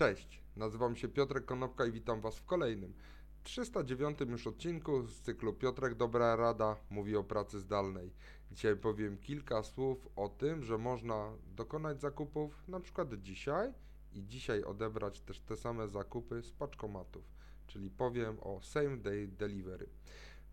Cześć, 0.00 0.42
nazywam 0.56 0.96
się 0.96 1.08
Piotrek 1.08 1.44
Konopka 1.44 1.86
i 1.86 1.92
witam 1.92 2.20
Was 2.20 2.38
w 2.38 2.44
kolejnym 2.44 2.94
309 3.42 4.20
już 4.20 4.46
odcinku 4.46 5.06
z 5.06 5.20
cyklu 5.20 5.52
Piotrek 5.52 5.94
Dobra 5.94 6.36
Rada 6.36 6.76
mówi 6.90 7.16
o 7.16 7.24
pracy 7.24 7.60
zdalnej. 7.60 8.12
Dzisiaj 8.50 8.76
powiem 8.76 9.18
kilka 9.18 9.62
słów 9.62 10.08
o 10.16 10.28
tym, 10.28 10.64
że 10.64 10.78
można 10.78 11.32
dokonać 11.56 12.00
zakupów 12.00 12.68
na 12.68 12.80
przykład 12.80 13.14
dzisiaj 13.14 13.72
i 14.12 14.26
dzisiaj 14.26 14.64
odebrać 14.64 15.20
też 15.20 15.40
te 15.40 15.56
same 15.56 15.88
zakupy 15.88 16.42
z 16.42 16.52
paczkomatów, 16.52 17.24
czyli 17.66 17.90
powiem 17.90 18.36
o 18.40 18.60
Same 18.62 18.96
Day 18.96 19.28
Delivery. 19.28 19.86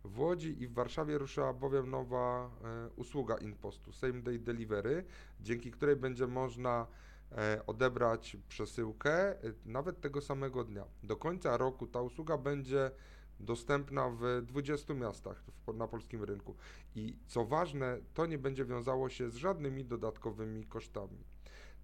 W 0.03 0.19
Łodzi 0.19 0.61
i 0.61 0.67
w 0.67 0.73
Warszawie 0.73 1.17
ruszyła 1.17 1.53
bowiem 1.53 1.89
nowa 1.89 2.51
e, 2.63 2.89
usługa 2.95 3.37
InPostu 3.37 3.91
Same 3.93 4.21
Day 4.21 4.39
Delivery, 4.39 5.05
dzięki 5.41 5.71
której 5.71 5.95
będzie 5.95 6.27
można 6.27 6.87
odebrać 7.67 8.37
przesyłkę 8.49 9.11
e, 9.11 9.53
nawet 9.65 10.01
tego 10.01 10.21
samego 10.21 10.63
dnia. 10.63 10.85
Do 11.03 11.15
końca 11.15 11.57
roku 11.57 11.87
ta 11.87 12.01
usługa 12.01 12.37
będzie 12.37 12.91
dostępna 13.39 14.09
w 14.09 14.41
20 14.45 14.93
miastach 14.93 15.43
na 15.73 15.87
polskim 15.87 16.23
rynku. 16.23 16.55
I 16.95 17.17
co 17.27 17.45
ważne, 17.45 17.97
to 18.13 18.25
nie 18.25 18.37
będzie 18.37 18.65
wiązało 18.65 19.09
się 19.09 19.29
z 19.29 19.35
żadnymi 19.35 19.85
dodatkowymi 19.85 20.65
kosztami. 20.65 21.23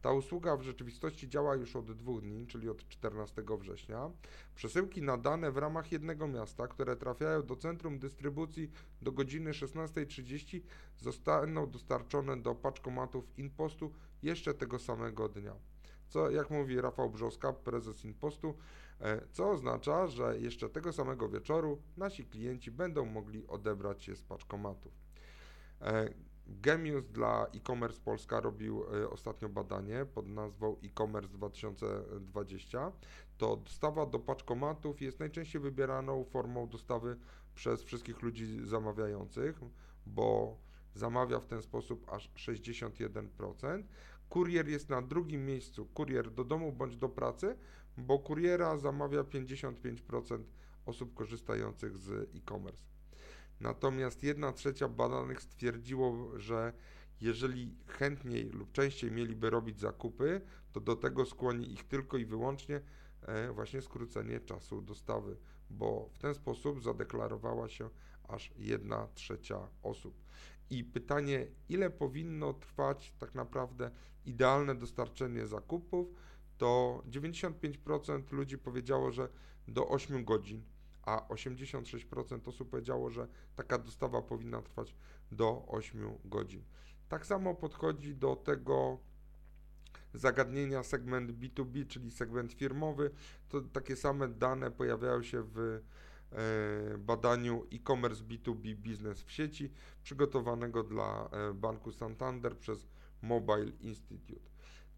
Ta 0.04 0.12
usługa 0.12 0.58
w 0.58 0.62
rzeczywistości 0.62 1.30
działa 1.30 1.56
już 1.56 1.76
od 1.76 1.92
dwóch 1.92 2.22
dni, 2.22 2.48
czyli 2.48 2.70
od 2.70 2.90
14 2.90 3.44
września. 3.60 4.12
Przesyłki 4.56 5.02
nadane 5.02 5.52
w 5.52 5.58
ramach 5.58 5.92
jednego 5.92 6.28
miasta, 6.28 6.68
które 6.68 6.96
trafiają 6.96 7.44
do 7.44 7.56
centrum 7.56 8.00
dystrybucji 8.00 8.72
do 9.02 9.12
godziny 9.12 9.52
16.30 9.52 10.62
zostaną 10.98 11.70
dostarczone 11.70 12.42
do 12.42 12.56
paczkomatów 12.56 13.38
Inpostu 13.38 13.94
jeszcze 14.24 14.54
tego 14.54 14.80
samego 14.80 15.30
dnia. 15.30 15.56
Co, 16.08 16.30
jak 16.32 16.50
mówi 16.50 16.82
Rafał 16.82 17.10
Brzoska, 17.10 17.54
prezes 17.54 18.06
Inpostu, 18.06 18.58
e, 19.00 19.28
co 19.32 19.50
oznacza, 19.50 20.08
że 20.08 20.40
jeszcze 20.40 20.70
tego 20.70 20.94
samego 20.94 21.30
wieczoru 21.30 21.82
nasi 21.98 22.26
klienci 22.26 22.72
będą 22.72 23.06
mogli 23.06 23.48
odebrać 23.48 24.08
je 24.08 24.16
z 24.16 24.24
paczkomatów. 24.24 24.94
Gemius 26.48 27.06
dla 27.06 27.48
e-commerce 27.56 28.02
Polska 28.02 28.40
robił 28.40 28.84
e, 28.84 29.10
ostatnio 29.10 29.50
badanie 29.50 30.06
pod 30.06 30.28
nazwą 30.28 30.76
e-commerce 30.84 31.30
2020. 31.30 32.92
To 33.38 33.58
dostawa 33.58 34.06
do 34.06 34.20
paczkomatów 34.20 35.02
jest 35.02 35.20
najczęściej 35.20 35.62
wybieraną 35.62 36.24
formą 36.24 36.68
dostawy 36.68 37.18
przez 37.56 37.84
wszystkich 37.84 38.22
ludzi 38.22 38.60
zamawiających, 38.64 39.60
bo 40.06 40.58
zamawia 40.96 41.40
w 41.40 41.48
ten 41.48 41.62
sposób 41.62 42.12
aż 42.12 42.30
61%. 42.30 43.84
Kurier 44.30 44.68
jest 44.68 44.90
na 44.90 45.02
drugim 45.02 45.46
miejscu, 45.46 45.86
kurier 45.86 46.32
do 46.32 46.44
domu 46.44 46.72
bądź 46.72 46.98
do 46.98 47.10
pracy, 47.10 47.58
bo 47.98 48.20
kuriera 48.20 48.78
zamawia 48.78 49.24
55% 49.24 50.44
osób 50.86 51.14
korzystających 51.14 51.98
z 51.98 52.30
e-commerce. 52.36 52.93
Natomiast 53.64 54.24
1 54.24 54.54
trzecia 54.54 54.88
badanych 54.88 55.42
stwierdziło, 55.42 56.40
że 56.40 56.74
jeżeli 57.22 57.76
chętniej 57.88 58.50
lub 58.50 58.72
częściej 58.72 59.12
mieliby 59.12 59.50
robić 59.50 59.80
zakupy, 59.80 60.42
to 60.72 60.80
do 60.80 60.96
tego 60.96 61.26
skłoni 61.26 61.74
ich 61.74 61.84
tylko 61.84 62.18
i 62.18 62.26
wyłącznie 62.26 62.82
e, 63.22 63.52
właśnie 63.52 63.82
skrócenie 63.82 64.40
czasu 64.40 64.82
dostawy, 64.82 65.38
bo 65.70 66.10
w 66.14 66.18
ten 66.18 66.36
sposób 66.36 66.84
zadeklarowała 66.84 67.70
się 67.70 67.90
aż 68.28 68.52
1 68.58 68.94
trzecia 69.14 69.68
osób. 69.84 70.24
I 70.70 70.84
pytanie, 70.84 71.48
ile 71.70 71.90
powinno 71.90 72.54
trwać 72.54 73.14
tak 73.20 73.36
naprawdę 73.36 73.92
idealne 74.26 74.76
dostarczenie 74.76 75.48
zakupów, 75.48 76.08
to 76.58 77.04
95% 77.10 78.32
ludzi 78.32 78.58
powiedziało, 78.58 79.12
że 79.12 79.30
do 79.68 79.88
8 79.88 80.26
godzin 80.26 80.64
a 81.04 81.28
86% 81.30 82.50
osób 82.50 82.70
powiedziało, 82.70 83.10
że 83.10 83.28
taka 83.56 83.78
dostawa 83.78 84.22
powinna 84.22 84.62
trwać 84.62 84.96
do 85.32 85.66
8 85.68 86.18
godzin. 86.26 86.64
Tak 87.10 87.26
samo 87.26 87.56
podchodzi 87.56 88.16
do 88.16 88.36
tego 88.36 89.00
zagadnienia 90.14 90.84
segment 90.84 91.32
B2B, 91.32 91.88
czyli 91.88 92.12
segment 92.12 92.54
firmowy. 92.54 93.12
To 93.50 93.62
takie 93.62 93.96
same 93.96 94.28
dane 94.28 94.72
pojawiają 94.72 95.24
się 95.24 95.44
w 95.44 95.58
e, 96.32 96.98
badaniu 96.98 97.68
e-commerce 97.72 98.24
B2B 98.24 98.76
biznes 98.76 99.24
w 99.24 99.32
sieci, 99.32 99.72
przygotowanego 100.04 100.84
dla 100.84 101.30
e, 101.32 101.54
Banku 101.54 101.92
Santander 101.92 102.58
przez 102.58 102.88
Mobile 103.22 103.72
Institute. 103.80 104.50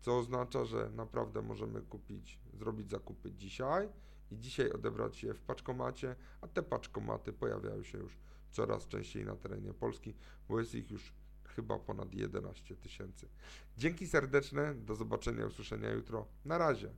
Co 0.01 0.17
oznacza, 0.17 0.65
że 0.65 0.89
naprawdę 0.89 1.41
możemy 1.41 1.81
kupić, 1.81 2.39
zrobić 2.53 2.89
zakupy 2.89 3.31
dzisiaj 3.31 3.89
i 4.31 4.37
dzisiaj 4.37 4.71
odebrać 4.71 5.23
je 5.23 5.33
w 5.33 5.41
paczkomacie, 5.41 6.15
a 6.41 6.47
te 6.47 6.63
paczkomaty 6.63 7.33
pojawiają 7.33 7.83
się 7.83 7.97
już 7.97 8.17
coraz 8.51 8.87
częściej 8.87 9.25
na 9.25 9.35
terenie 9.35 9.73
Polski, 9.73 10.13
bo 10.49 10.59
jest 10.59 10.75
ich 10.75 10.91
już 10.91 11.13
chyba 11.43 11.79
ponad 11.79 12.13
11 12.13 12.75
tysięcy. 12.75 13.27
Dzięki 13.77 14.07
serdeczne, 14.07 14.75
do 14.75 14.95
zobaczenia 14.95 15.45
usłyszenia 15.45 15.89
jutro. 15.89 16.27
Na 16.45 16.57
razie. 16.57 16.89